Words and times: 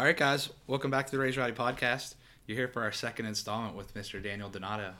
All 0.00 0.06
right, 0.06 0.16
guys, 0.16 0.48
welcome 0.66 0.90
back 0.90 1.04
to 1.04 1.12
the 1.12 1.18
Raise 1.18 1.36
Rowdy 1.36 1.52
podcast. 1.52 2.14
You're 2.46 2.56
here 2.56 2.68
for 2.68 2.80
our 2.80 2.90
second 2.90 3.26
installment 3.26 3.76
with 3.76 3.92
Mr. 3.92 4.22
Daniel 4.22 4.48
Donato. 4.48 4.94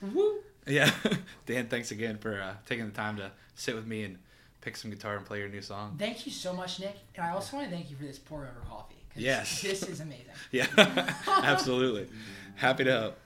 Woo. 0.00 0.38
Yeah, 0.66 0.90
Dan, 1.44 1.66
thanks 1.66 1.90
again 1.90 2.16
for 2.16 2.40
uh, 2.40 2.54
taking 2.64 2.86
the 2.86 2.92
time 2.94 3.18
to 3.18 3.30
sit 3.56 3.74
with 3.74 3.86
me 3.86 4.04
and 4.04 4.16
pick 4.62 4.74
some 4.78 4.90
guitar 4.90 5.18
and 5.18 5.26
play 5.26 5.40
your 5.40 5.50
new 5.50 5.60
song. 5.60 5.96
Thank 5.98 6.24
you 6.24 6.32
so 6.32 6.54
much, 6.54 6.80
Nick. 6.80 6.96
And 7.14 7.26
I 7.26 7.32
also 7.32 7.58
want 7.58 7.68
to 7.68 7.76
thank 7.76 7.90
you 7.90 7.96
for 7.96 8.04
this 8.04 8.18
pour 8.18 8.38
over 8.38 8.54
coffee. 8.66 8.94
'cause 9.12 9.22
Yes. 9.22 9.60
This 9.60 9.82
is 9.82 10.00
amazing. 10.00 10.24
Yeah, 10.50 10.66
absolutely. 11.26 12.08
Happy 12.56 12.84
to 12.84 12.90
help. 12.90 13.18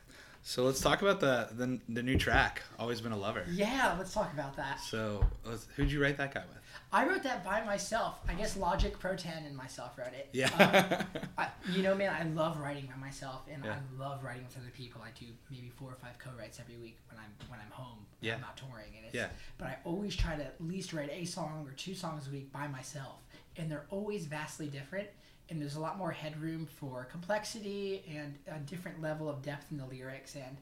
So 0.45 0.65
let's 0.65 0.81
talk 0.81 1.03
about 1.03 1.21
the, 1.21 1.49
the 1.53 1.79
the 1.89 2.03
new 2.03 2.19
track, 2.19 2.63
"Always 2.79 3.01
Been 3.01 3.13
a 3.13 3.17
Lover." 3.17 3.45
Yeah, 3.51 3.95
let's 3.97 4.13
talk 4.13 4.33
about 4.33 4.57
that. 4.57 4.81
So, 4.81 5.25
let's, 5.45 5.69
who'd 5.77 5.91
you 5.91 6.03
write 6.03 6.17
that 6.17 6.35
guy 6.35 6.41
with? 6.49 6.59
I 6.93 7.07
wrote 7.07 7.23
that 7.23 7.45
by 7.45 7.63
myself. 7.65 8.19
I 8.29 8.35
guess 8.35 8.57
Logic 8.57 8.99
Pro 8.99 9.15
10 9.15 9.45
and 9.45 9.57
myself 9.57 9.97
wrote 9.97 10.13
it. 10.15 10.29
Yeah. 10.33 10.51
Uh, 10.59 11.19
I, 11.39 11.49
you 11.71 11.83
know, 11.83 11.95
man, 11.95 12.13
I 12.19 12.25
love 12.35 12.59
writing 12.59 12.87
by 12.93 13.01
myself, 13.01 13.43
and 13.53 13.65
Yeah. 13.65 13.77
I 13.77 14.03
love 14.03 14.25
writing 14.25 14.43
with 14.45 14.57
other 14.59 14.73
people. 14.75 15.01
I 15.03 15.11
do 15.19 15.27
maybe 15.51 15.71
four 15.77 15.91
or 15.91 15.97
five 15.97 16.19
co-writes 16.19 16.59
every 16.61 16.77
week 16.77 16.99
when 17.09 17.19
I'm 17.21 17.33
when 17.49 17.61
I'm 17.61 17.71
home. 17.71 17.99
when 18.21 18.29
Yeah. 18.29 18.35
I'm 18.35 18.41
not 18.41 18.57
touring, 18.57 18.97
and 18.97 19.07
it's, 19.07 19.15
Yeah. 19.15 19.29
But 19.59 19.69
I 19.69 19.79
always 19.85 20.17
try 20.17 20.35
to 20.37 20.43
at 20.45 20.57
least 20.61 20.93
write 20.93 21.11
a 21.13 21.25
song 21.25 21.65
or 21.69 21.73
two 21.75 21.95
songs 21.95 22.27
a 22.27 22.31
week 22.33 22.53
by 22.53 22.67
myself, 22.67 23.21
and 23.57 23.71
they're 23.71 23.87
always 23.91 24.27
vastly 24.27 24.67
different. 24.67 25.09
And 25.51 25.61
there's 25.61 25.77
a 25.77 25.81
lot 25.81 25.99
more 25.99 26.11
headroom 26.11 26.67
for 26.67 27.05
complexity 27.05 28.05
and 28.17 28.39
a 28.49 28.59
different 28.61 29.03
level 29.03 29.29
of 29.29 29.43
depth 29.43 29.67
in 29.71 29.79
the 29.79 29.85
lyrics. 29.85 30.35
And 30.35 30.57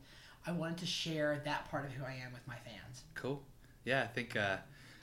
I 0.46 0.52
wanted 0.52 0.78
to 0.78 0.86
share 0.86 1.40
that 1.44 1.70
part 1.70 1.84
of 1.86 1.92
who 1.92 2.04
I 2.04 2.20
am 2.24 2.32
with 2.32 2.46
my 2.46 2.56
fans. 2.56 3.02
Cool. 3.14 3.42
Yeah, 3.84 4.02
I 4.02 4.06
think 4.06 4.36
uh, 4.36 4.56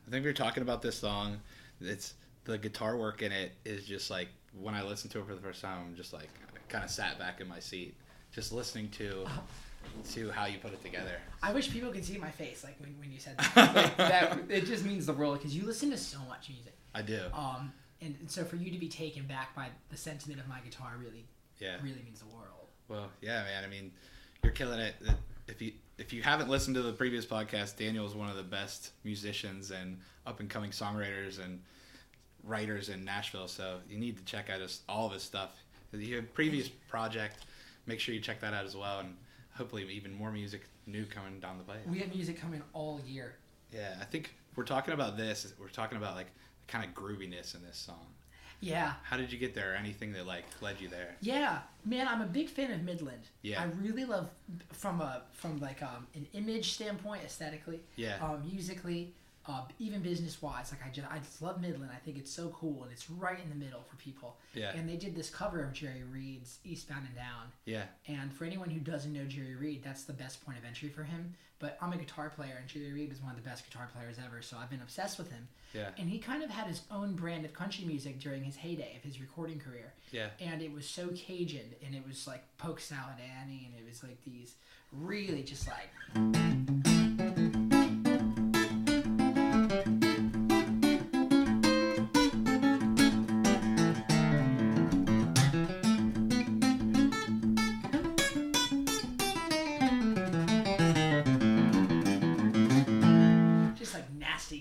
I 0.08 0.12
think 0.12 0.24
we 0.24 0.30
were 0.30 0.34
talking 0.34 0.64
about 0.64 0.82
this 0.82 0.98
song. 0.98 1.40
It's 1.80 2.14
the 2.44 2.58
guitar 2.58 2.98
work 2.98 3.22
in 3.22 3.32
it 3.32 3.52
is 3.66 3.86
just 3.86 4.10
like 4.10 4.30
when 4.60 4.74
I 4.74 4.84
listened 4.84 5.12
to 5.12 5.20
it 5.20 5.28
for 5.28 5.36
the 5.36 5.42
first 5.42 5.62
time, 5.62 5.80
I'm 5.86 5.96
just 5.96 6.14
like 6.14 6.30
kind 6.70 6.84
of 6.84 6.90
sat 6.90 7.20
back 7.20 7.40
in 7.42 7.48
my 7.48 7.60
seat, 7.60 7.96
just 8.32 8.52
listening 8.52 8.90
to 8.92 9.26
to 10.14 10.32
how 10.32 10.46
you 10.46 10.58
put 10.60 10.74
it 10.74 10.84
together. 10.84 11.20
I 11.42 11.54
wish 11.54 11.72
people 11.72 11.92
could 11.92 12.06
see 12.06 12.18
my 12.18 12.32
face, 12.32 12.64
like 12.64 12.80
when, 12.80 12.96
when 13.00 13.12
you 13.12 13.20
said 13.20 13.38
that. 13.38 13.76
Like, 13.76 13.98
that 13.98 14.40
it 14.50 14.66
just 14.66 14.86
means 14.86 15.06
the 15.06 15.14
world 15.14 15.38
because 15.38 15.56
you 15.56 15.66
listen 15.66 15.92
to 15.92 15.98
so 15.98 16.20
much 16.28 16.50
music. 16.50 16.74
I 16.94 17.02
do. 17.02 17.22
Um, 17.34 17.74
and, 18.02 18.16
and 18.20 18.30
so 18.30 18.44
for 18.44 18.56
you 18.56 18.72
to 18.72 18.78
be 18.78 18.88
taken 18.88 19.26
back 19.26 19.56
by 19.56 19.68
the 19.90 19.98
sentiment 19.98 20.40
of 20.40 20.48
my 20.48 20.60
guitar 20.60 20.94
really, 21.00 21.26
Yeah. 21.60 21.76
really 21.82 22.02
means 22.04 22.20
the 22.20 22.28
world. 22.28 22.68
Well, 22.88 23.10
yeah, 23.22 23.44
man. 23.44 23.64
I 23.64 23.68
mean, 23.68 23.92
you're 24.44 24.52
killing 24.54 24.80
it. 24.80 24.96
If 25.48 25.62
you 25.62 25.74
if 25.98 26.14
you 26.14 26.22
haven't 26.22 26.50
listened 26.50 26.76
to 26.76 26.82
the 26.82 26.94
previous 26.94 27.26
podcast, 27.26 27.78
Daniel 27.78 28.06
is 28.06 28.14
one 28.14 28.30
of 28.30 28.36
the 28.36 28.44
best 28.44 28.92
musicians 29.04 29.72
and 29.72 30.00
up 30.26 30.40
and 30.40 30.50
coming 30.50 30.70
songwriters 30.72 31.44
and 31.44 31.60
writers 32.44 32.90
in 32.90 33.04
Nashville. 33.04 33.48
So 33.48 33.80
you 33.90 33.98
need 33.98 34.18
to 34.18 34.24
check 34.26 34.50
out 34.50 34.62
his, 34.62 34.82
all 34.88 35.08
of 35.08 35.14
his 35.14 35.24
stuff. 35.24 35.52
Your 35.92 36.22
previous 36.22 36.68
project, 36.68 37.46
make 37.88 38.00
sure 38.00 38.14
you 38.14 38.22
check 38.22 38.40
that 38.42 38.54
out 38.54 38.66
as 38.66 38.76
well, 38.76 39.00
and 39.00 39.16
hopefully 39.56 39.88
even 39.90 40.14
more 40.14 40.32
music 40.32 40.62
new 40.86 41.06
coming 41.06 41.40
down 41.40 41.58
the 41.58 41.64
pipe. 41.64 41.86
We 41.88 42.00
have 42.00 42.14
music 42.14 42.40
coming 42.40 42.62
all 42.74 43.02
year. 43.06 43.36
Yeah, 43.74 43.96
I 44.00 44.06
think 44.06 44.34
we're 44.56 44.64
talking 44.66 44.94
about 44.94 45.18
this. 45.18 45.54
We're 45.60 45.68
talking 45.70 45.98
about 45.98 46.16
like 46.16 46.28
the 46.28 46.57
kind 46.68 46.86
of 46.86 46.94
grooviness 46.94 47.56
in 47.56 47.64
this 47.64 47.78
song. 47.78 48.06
Yeah, 48.60 48.94
How 49.04 49.18
did 49.18 49.32
you 49.32 49.38
get 49.38 49.54
there? 49.54 49.76
Anything 49.76 50.14
that 50.14 50.26
like 50.26 50.46
led 50.62 50.82
you 50.82 50.88
there? 50.88 51.16
yeah, 51.22 51.60
man, 51.86 52.08
I'm 52.08 52.22
a 52.22 52.26
big 52.26 52.50
fan 52.50 52.72
of 52.72 52.82
Midland. 52.82 53.22
Yeah. 53.44 53.62
I 53.62 53.66
really 53.80 54.04
love 54.04 54.30
from 54.72 55.00
a 55.00 55.22
from 55.32 55.60
like 55.60 55.84
um, 55.84 56.08
an 56.16 56.26
image 56.34 56.72
standpoint, 56.74 57.22
aesthetically, 57.24 57.82
Yeah. 57.98 58.18
um, 58.20 58.42
musically, 58.52 59.14
uh, 59.48 59.62
even 59.80 60.02
business 60.02 60.42
wise. 60.42 60.72
Like 60.72 60.86
I 60.86 60.92
just 60.92 61.08
I 61.12 61.20
just 61.20 61.42
love 61.42 61.62
Midland. 61.62 61.92
I 61.94 61.98
think 61.98 62.18
it's 62.18 62.32
so 62.32 62.50
cool 62.50 62.84
and 62.84 62.92
it's 62.92 63.10
right 63.10 63.40
in 63.42 63.50
the 63.50 63.56
middle 63.56 63.82
for 63.90 63.96
people. 63.98 64.38
Yeah. 64.54 64.72
And 64.76 64.88
they 64.88 64.98
did 64.98 65.16
this 65.16 65.30
cover 65.30 65.64
of 65.64 65.74
Jerry 65.74 66.04
Reed's 66.04 66.60
Eastbound 66.64 67.06
and 67.08 67.16
Down. 67.16 67.52
Yeah. 67.66 67.84
And 68.08 68.34
for 68.34 68.46
anyone 68.46 68.70
who 68.70 68.80
doesn't 68.80 69.14
know 69.14 69.26
Jerry 69.26 69.56
Reed, 69.56 69.84
that's 69.84 70.04
the 70.04 70.14
best 70.14 70.46
point 70.46 70.58
of 70.58 70.66
entry 70.66 70.90
for 70.90 71.04
him. 71.04 71.36
But 71.60 71.76
I'm 71.82 71.92
a 71.92 71.98
guitar 71.98 72.30
player, 72.30 72.56
and 72.60 72.68
Jerry 72.68 72.94
Reed 72.94 73.10
was 73.10 73.20
one 73.20 73.32
of 73.32 73.44
the 73.44 73.50
best 73.50 73.66
guitar 73.68 73.90
players 73.92 74.18
ever, 74.24 74.44
so 74.44 74.58
I've 74.62 74.70
been 74.70 74.82
obsessed 74.82 75.18
with 75.18 75.32
him. 75.32 75.48
Yeah. 75.74 75.90
And 75.98 76.08
he 76.08 76.20
kind 76.20 76.44
of 76.44 76.52
had 76.52 76.68
his 76.68 76.82
own 76.92 77.16
brand 77.16 77.46
of 77.46 77.54
country 77.54 77.84
music 77.84 78.20
during 78.20 78.44
his 78.44 78.56
heyday 78.56 78.96
of 78.96 79.04
his 79.04 79.20
recording 79.20 79.58
career. 79.58 79.94
Yeah. 80.12 80.28
And 80.40 80.62
it 80.62 80.72
was 80.72 80.88
so 80.88 81.08
Cajun, 81.16 81.74
and 81.84 81.96
it 81.96 82.04
was 82.08 82.28
like 82.28 82.44
Polk 82.60 82.80
Salad 82.80 83.16
Annie, 83.42 83.68
and 83.72 83.74
it 83.84 83.90
was 83.90 84.04
like 84.04 84.24
these 84.24 84.54
really 84.92 85.42
just 85.42 85.68
like. 85.68 86.77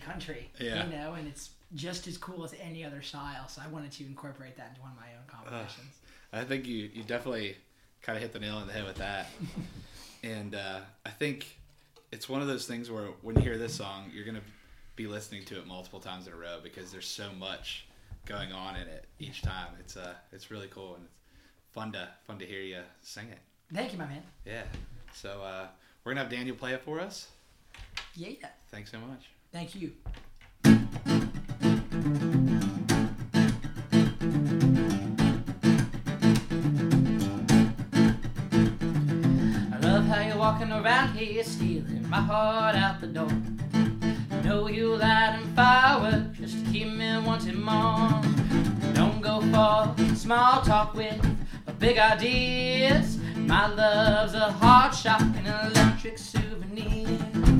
Country, 0.06 0.50
Yeah. 0.58 0.84
you 0.86 0.96
know, 0.96 1.14
and 1.14 1.26
it's 1.26 1.50
just 1.74 2.06
as 2.06 2.16
cool 2.16 2.44
as 2.44 2.54
any 2.60 2.84
other 2.84 3.02
style. 3.02 3.48
So 3.48 3.60
I 3.64 3.68
wanted 3.68 3.92
to 3.92 4.04
incorporate 4.04 4.56
that 4.56 4.68
into 4.70 4.80
one 4.80 4.92
of 4.92 4.96
my 4.96 5.08
own 5.18 5.26
compositions. 5.26 5.98
I 6.32 6.44
think 6.44 6.66
you, 6.66 6.90
you 6.92 7.02
definitely 7.02 7.56
kind 8.02 8.16
of 8.16 8.22
hit 8.22 8.32
the 8.32 8.38
nail 8.38 8.56
on 8.56 8.66
the 8.66 8.72
head 8.72 8.84
with 8.84 8.96
that. 8.96 9.26
and 10.22 10.54
uh, 10.54 10.80
I 11.04 11.10
think 11.10 11.58
it's 12.12 12.28
one 12.28 12.40
of 12.40 12.46
those 12.46 12.66
things 12.66 12.90
where 12.90 13.08
when 13.22 13.36
you 13.36 13.42
hear 13.42 13.58
this 13.58 13.74
song, 13.74 14.10
you're 14.14 14.24
going 14.24 14.36
to 14.36 14.42
be 14.94 15.06
listening 15.06 15.44
to 15.44 15.58
it 15.58 15.66
multiple 15.66 16.00
times 16.00 16.26
in 16.26 16.32
a 16.32 16.36
row 16.36 16.58
because 16.62 16.90
there's 16.90 17.06
so 17.06 17.30
much 17.38 17.86
going 18.26 18.52
on 18.52 18.76
in 18.76 18.88
it 18.88 19.04
each 19.18 19.42
time. 19.42 19.68
It's 19.78 19.96
uh, 19.96 20.14
it's 20.32 20.50
really 20.50 20.68
cool 20.68 20.94
and 20.94 21.04
it's 21.04 21.12
fun 21.72 21.92
to 21.92 22.08
fun 22.26 22.38
to 22.38 22.46
hear 22.46 22.62
you 22.62 22.80
sing 23.02 23.26
it. 23.30 23.38
Thank 23.72 23.92
you, 23.92 23.98
my 23.98 24.06
man. 24.06 24.22
Yeah. 24.44 24.62
So 25.12 25.42
uh, 25.42 25.66
we're 26.02 26.12
gonna 26.12 26.22
have 26.22 26.30
Daniel 26.30 26.56
play 26.56 26.72
it 26.72 26.82
for 26.82 27.00
us. 27.00 27.28
Yeah. 28.14 28.30
Thanks 28.70 28.90
so 28.90 28.98
much. 28.98 29.26
Thank 29.56 29.74
you. 29.76 29.92
I 30.66 30.70
love 39.80 40.04
how 40.04 40.20
you're 40.26 40.36
walking 40.36 40.70
around 40.70 41.16
here, 41.16 41.42
stealing 41.42 42.06
my 42.10 42.20
heart 42.20 42.76
out 42.76 43.00
the 43.00 43.06
door. 43.06 43.30
Know 44.44 44.68
you 44.68 44.94
lighting 44.94 45.50
fireworks 45.54 46.38
just 46.38 46.62
to 46.62 46.70
keep 46.70 46.88
me 46.88 47.18
wanting 47.24 47.58
more. 47.58 48.10
Don't 48.92 49.22
go 49.22 49.40
for 49.40 50.14
small 50.14 50.60
talk 50.60 50.92
with 50.92 51.18
big 51.78 51.96
ideas. 51.96 53.16
My 53.36 53.68
love's 53.68 54.34
a 54.34 54.52
hard 54.52 54.94
shot 54.94 55.22
and 55.22 55.46
an 55.46 55.70
electric 55.70 56.18
souvenir. 56.18 57.55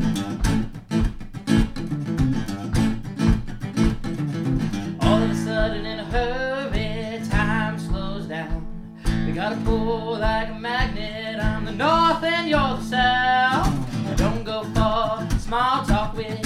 We 9.47 9.53
gotta 9.53 9.65
pull 9.65 10.19
like 10.19 10.49
a 10.49 10.55
magnet. 10.55 11.39
I'm 11.39 11.65
the 11.67 11.71
north 11.71 12.21
and 12.25 12.49
you're 12.49 12.59
the 12.59 12.83
south. 12.83 13.69
I 14.11 14.15
don't 14.17 14.43
go 14.43 14.65
for 14.75 15.39
small 15.39 15.87
talk 15.87 16.17
with 16.17 16.43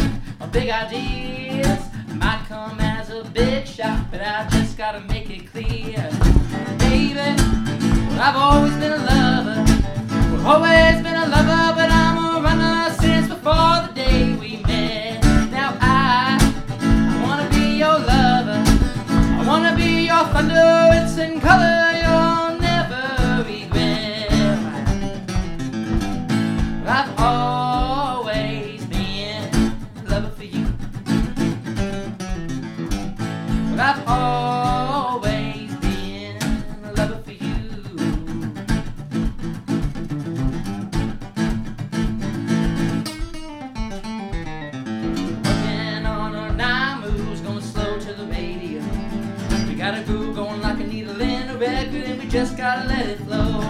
big 0.52 0.68
ideas. 0.68 1.80
Might 2.12 2.44
come 2.46 2.78
as 2.78 3.08
a 3.08 3.24
big 3.24 3.66
shot, 3.66 4.10
but 4.10 4.20
I 4.20 4.46
just 4.50 4.76
gotta 4.76 5.00
make 5.00 5.30
it 5.30 5.50
clear, 5.50 6.10
baby. 6.78 7.14
Well, 7.14 8.20
I've 8.20 8.36
always 8.36 8.74
been 8.74 8.92
a 8.92 8.98
lover. 8.98 9.64
Well, 10.32 10.46
always 10.46 11.02
been 11.02 11.16
a 11.16 11.26
lover, 11.26 11.59
I've 33.82 34.06
always 34.06 35.74
been 35.76 36.36
a 36.84 36.92
lover 36.98 37.22
for 37.24 37.32
you. 37.32 37.56
Working 45.44 46.04
on 46.04 46.60
our 46.60 47.00
moves, 47.00 47.40
going 47.40 47.62
slow 47.62 47.98
to 47.98 48.12
the 48.12 48.26
radio. 48.26 48.82
We 49.66 49.74
got 49.76 50.06
going 50.06 50.60
like 50.60 50.80
a 50.80 50.84
needle 50.86 51.18
in 51.18 51.48
a 51.48 51.56
record, 51.56 52.04
and 52.04 52.20
we 52.20 52.28
just 52.28 52.58
gotta 52.58 52.86
let 52.86 53.06
it 53.06 53.20
flow. 53.20 53.62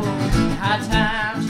High 0.58 0.84
time 0.88 1.49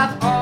I've 0.00 0.39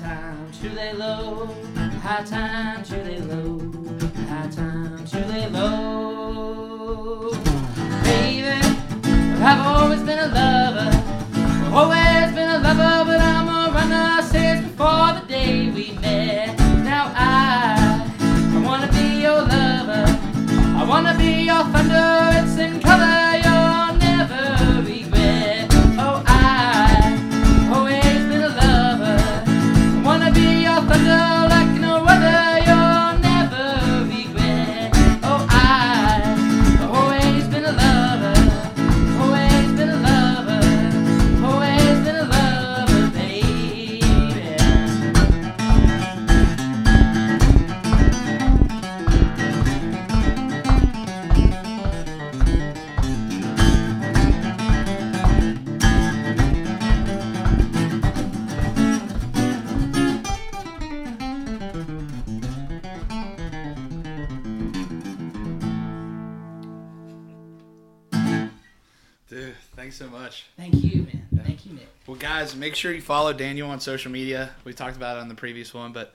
time 0.00 0.50
to 0.52 0.70
lay 0.70 0.92
low. 0.94 1.46
High 2.02 2.24
time 2.24 2.82
to 2.84 2.96
lay 3.04 3.20
low. 3.20 3.58
High 4.28 4.48
time 4.48 5.04
to 5.04 5.26
lay 5.26 5.48
low. 5.48 7.30
Baby, 8.02 8.48
I've 9.42 9.66
always 9.66 10.02
been 10.02 10.18
a 10.18 10.28
lover. 10.28 10.90
Always 11.74 12.34
been 12.34 12.50
a 12.50 12.58
lover, 12.58 13.04
but 13.10 13.20
I'm 13.20 13.48
a 13.48 13.72
runner 13.72 14.22
since 14.22 14.66
before 14.66 15.12
the 15.20 15.24
day 15.28 15.70
we 15.70 15.92
met. 15.98 16.58
Now 16.84 17.12
I, 17.14 18.08
I 18.54 18.62
wanna 18.64 18.90
be 18.92 19.22
your 19.22 19.42
lover. 19.42 20.04
I 20.78 20.84
wanna 20.88 21.14
be 21.18 21.44
your 21.44 21.64
thunder. 21.64 22.30
It's 22.38 22.56
in 22.58 22.80
Dude, 69.32 69.54
thanks 69.74 69.96
so 69.96 70.08
much. 70.08 70.44
Thank 70.58 70.74
you, 70.84 71.04
man. 71.04 71.26
Yeah. 71.32 71.42
Thank 71.42 71.64
you, 71.64 71.72
Nick. 71.72 71.88
Well, 72.06 72.18
guys, 72.18 72.54
make 72.54 72.74
sure 72.74 72.92
you 72.92 73.00
follow 73.00 73.32
Daniel 73.32 73.70
on 73.70 73.80
social 73.80 74.12
media. 74.12 74.50
We 74.64 74.74
talked 74.74 74.94
about 74.94 75.16
it 75.16 75.20
on 75.20 75.28
the 75.30 75.34
previous 75.34 75.72
one, 75.72 75.94
but 75.94 76.12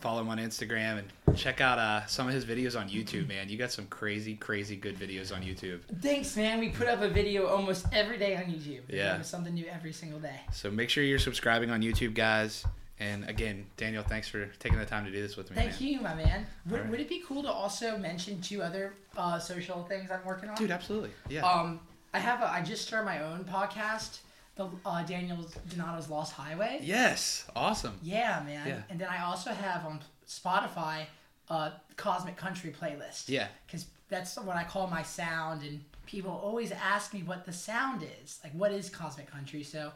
follow 0.00 0.20
him 0.20 0.28
on 0.28 0.36
Instagram 0.36 0.98
and 0.98 1.36
check 1.38 1.62
out 1.62 1.78
uh, 1.78 2.04
some 2.04 2.28
of 2.28 2.34
his 2.34 2.44
videos 2.44 2.78
on 2.78 2.90
YouTube, 2.90 3.26
man. 3.26 3.48
You 3.48 3.56
got 3.56 3.72
some 3.72 3.86
crazy, 3.86 4.34
crazy 4.34 4.76
good 4.76 4.98
videos 4.98 5.34
on 5.34 5.40
YouTube. 5.40 5.80
Thanks, 6.02 6.36
man. 6.36 6.60
We 6.60 6.68
put 6.68 6.88
up 6.88 7.00
a 7.00 7.08
video 7.08 7.46
almost 7.46 7.86
every 7.90 8.18
day 8.18 8.36
on 8.36 8.42
YouTube. 8.42 8.80
We 8.90 8.98
Yeah. 8.98 9.22
something 9.22 9.54
new 9.54 9.64
every 9.72 9.94
single 9.94 10.20
day. 10.20 10.40
So 10.52 10.70
make 10.70 10.90
sure 10.90 11.02
you're 11.04 11.18
subscribing 11.18 11.70
on 11.70 11.80
YouTube, 11.80 12.12
guys. 12.12 12.66
And 13.00 13.26
again, 13.30 13.64
Daniel, 13.78 14.02
thanks 14.02 14.28
for 14.28 14.44
taking 14.58 14.78
the 14.78 14.84
time 14.84 15.06
to 15.06 15.10
do 15.10 15.22
this 15.22 15.38
with 15.38 15.48
me, 15.50 15.56
Thank 15.56 15.80
man. 15.80 15.82
you, 15.82 16.00
my 16.02 16.14
man. 16.14 16.46
Would, 16.66 16.74
Alright. 16.74 16.90
would 16.90 17.00
it 17.00 17.08
be 17.08 17.22
cool 17.26 17.42
to 17.44 17.50
also 17.50 17.96
mention 17.96 18.42
two 18.42 18.62
other 18.62 18.92
uh, 19.16 19.38
social 19.38 19.84
things 19.84 20.10
I'm 20.10 20.24
working 20.26 20.50
on? 20.50 20.56
Dude, 20.56 20.70
absolutely. 20.70 21.10
Yeah. 21.30 21.46
Um, 21.46 21.80
I 22.14 22.18
have 22.18 22.40
a. 22.42 22.50
I 22.50 22.62
just 22.62 22.86
started 22.86 23.06
my 23.06 23.22
own 23.22 23.44
podcast, 23.44 24.18
the 24.56 24.68
uh, 24.84 25.02
Daniel 25.04 25.38
Donato's 25.70 26.08
Lost 26.10 26.32
Highway. 26.32 26.80
yes. 26.82 27.46
Awesome. 27.56 27.94
Yeah, 28.02 28.42
man. 28.46 28.66
Yeah. 28.68 28.82
And 28.90 29.00
then 29.00 29.08
I 29.08 29.22
also 29.24 29.50
have 29.50 29.86
on 29.86 30.00
Spotify 30.28 31.06
uh, 31.48 31.70
Cosmic 31.96 32.36
Country 32.36 32.74
playlist. 32.78 33.28
Yeah. 33.28 33.48
Because 33.66 33.86
that's 34.08 34.36
what 34.36 34.56
I 34.56 34.64
call 34.64 34.88
my 34.88 35.02
sound, 35.02 35.62
and 35.62 35.80
people 36.06 36.30
always 36.30 36.70
ask 36.72 37.14
me 37.14 37.22
what 37.22 37.46
the 37.46 37.52
sound 37.52 38.04
is. 38.22 38.40
Like, 38.44 38.52
what 38.52 38.72
is 38.72 38.90
Cosmic 38.90 39.30
Country? 39.30 39.62
So, 39.62 39.90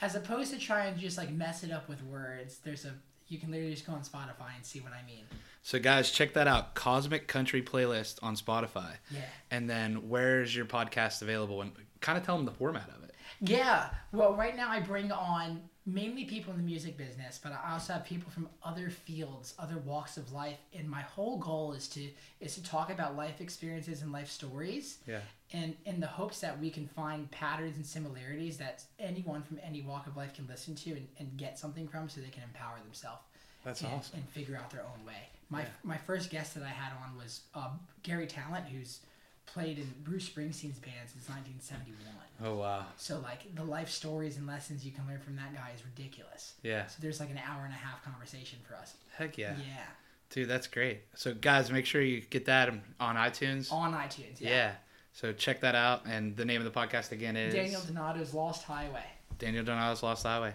as 0.00 0.14
opposed 0.14 0.52
to 0.52 0.58
trying 0.58 0.94
to 0.94 1.00
just 1.00 1.18
like 1.18 1.30
mess 1.30 1.64
it 1.64 1.72
up 1.72 1.88
with 1.88 2.02
words, 2.04 2.58
there's 2.64 2.84
a 2.84 2.92
you 3.28 3.38
can 3.38 3.50
literally 3.50 3.72
just 3.72 3.86
go 3.86 3.92
on 3.92 4.00
Spotify 4.02 4.54
and 4.54 4.64
see 4.64 4.80
what 4.80 4.92
I 4.92 5.04
mean. 5.06 5.24
So, 5.62 5.80
guys, 5.80 6.12
check 6.12 6.34
that 6.34 6.46
out. 6.46 6.74
Cosmic 6.74 7.26
Country 7.26 7.60
Playlist 7.60 8.18
on 8.22 8.36
Spotify. 8.36 8.96
Yeah. 9.10 9.20
And 9.50 9.68
then 9.68 10.08
where's 10.08 10.54
your 10.54 10.64
podcast 10.64 11.22
available? 11.22 11.60
And 11.60 11.72
kind 12.00 12.16
of 12.16 12.24
tell 12.24 12.36
them 12.36 12.46
the 12.46 12.52
format 12.52 12.88
of 12.96 13.02
it. 13.02 13.05
Yeah. 13.40 13.90
Well, 14.12 14.34
right 14.34 14.56
now 14.56 14.70
I 14.70 14.80
bring 14.80 15.12
on 15.12 15.60
mainly 15.84 16.24
people 16.24 16.52
in 16.52 16.58
the 16.58 16.64
music 16.64 16.96
business, 16.96 17.38
but 17.42 17.52
I 17.52 17.72
also 17.72 17.92
have 17.92 18.04
people 18.04 18.30
from 18.30 18.48
other 18.64 18.90
fields, 18.90 19.54
other 19.58 19.78
walks 19.78 20.16
of 20.16 20.32
life, 20.32 20.58
and 20.76 20.88
my 20.88 21.02
whole 21.02 21.38
goal 21.38 21.72
is 21.74 21.86
to 21.88 22.08
is 22.40 22.54
to 22.56 22.62
talk 22.62 22.90
about 22.90 23.14
life 23.16 23.40
experiences 23.40 24.02
and 24.02 24.10
life 24.12 24.28
stories, 24.28 24.98
Yeah. 25.06 25.20
and 25.52 25.76
in 25.84 26.00
the 26.00 26.06
hopes 26.08 26.40
that 26.40 26.58
we 26.58 26.70
can 26.70 26.88
find 26.88 27.30
patterns 27.30 27.76
and 27.76 27.86
similarities 27.86 28.56
that 28.58 28.82
anyone 28.98 29.42
from 29.42 29.60
any 29.62 29.82
walk 29.82 30.06
of 30.08 30.16
life 30.16 30.34
can 30.34 30.46
listen 30.48 30.74
to 30.76 30.90
and, 30.92 31.08
and 31.18 31.36
get 31.36 31.56
something 31.58 31.86
from, 31.86 32.08
so 32.08 32.20
they 32.20 32.30
can 32.30 32.42
empower 32.42 32.78
themselves. 32.80 33.22
That's 33.64 33.80
and, 33.82 33.92
awesome. 33.92 34.18
and 34.20 34.28
figure 34.30 34.56
out 34.56 34.70
their 34.70 34.82
own 34.82 35.04
way. 35.06 35.28
My 35.50 35.60
Yeah. 35.62 35.68
my 35.84 35.98
first 35.98 36.30
guest 36.30 36.54
that 36.54 36.64
I 36.64 36.68
had 36.68 36.92
on 37.04 37.16
was 37.16 37.42
uh, 37.54 37.70
Garry 38.02 38.26
Tallent, 38.26 38.66
who's 38.66 39.00
played 39.46 39.78
in 39.78 39.92
Bruce 40.04 40.28
Springsteen's 40.28 40.78
band 40.78 41.08
since 41.08 41.28
1971. 41.28 41.96
Oh, 42.44 42.56
wow. 42.56 42.84
So 42.96 43.18
like 43.20 43.54
the 43.54 43.64
life 43.64 43.88
stories 43.88 44.36
and 44.36 44.46
lessons 44.46 44.84
you 44.84 44.92
can 44.92 45.06
learn 45.06 45.20
from 45.20 45.36
that 45.36 45.54
guy 45.54 45.70
is 45.74 45.82
ridiculous. 45.84 46.54
Yeah. 46.62 46.86
So 46.86 46.98
there's 47.00 47.20
like 47.20 47.30
an 47.30 47.38
hour 47.38 47.64
and 47.64 47.72
a 47.72 47.76
half 47.76 48.04
conversation 48.04 48.58
for 48.68 48.74
us. 48.74 48.94
Heck 49.16 49.38
yeah. 49.38 49.54
Yeah. 49.58 49.84
Dude, 50.30 50.48
that's 50.48 50.66
great. 50.66 51.02
So, 51.14 51.34
guys, 51.34 51.70
make 51.70 51.86
sure 51.86 52.02
you 52.02 52.20
get 52.20 52.46
that 52.46 52.68
um, 52.68 52.82
on 52.98 53.14
iTunes. 53.16 53.72
On 53.72 53.92
iTunes. 53.92 54.40
yeah. 54.40 54.48
Yeah. 54.48 54.72
So, 55.12 55.32
check 55.32 55.60
that 55.60 55.74
out. 55.74 56.02
And 56.04 56.36
the 56.36 56.44
name 56.44 56.60
of 56.60 56.70
the 56.70 56.78
podcast 56.78 57.12
again 57.12 57.36
is 57.36 57.54
Daniel 57.54 57.80
Donato's 57.80 58.34
Lost 58.34 58.64
Highway. 58.64 59.04
Daniel 59.38 59.64
Donato's 59.64 60.02
Lost 60.02 60.24
Highway. 60.24 60.52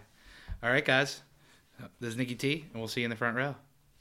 All 0.62 0.70
right, 0.70 0.84
guys. 0.86 1.22
This 2.00 2.10
is 2.10 2.18
Nikki 2.18 2.36
T, 2.36 2.65
and 2.72 2.80
we'll 2.82 2.88
see 2.89 3.01
you 3.01 3.06
in 3.06 3.10
the 3.10 3.15
front 3.15 3.36
row. 3.38 3.56